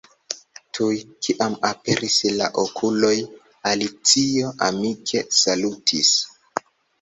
Tuj 0.77 0.93
kiam 1.25 1.57
aperis 1.69 2.15
la 2.37 2.47
okuloj, 2.63 3.11
Alicio 3.73 4.55
amike 4.69 5.23
salutis. 5.43 6.11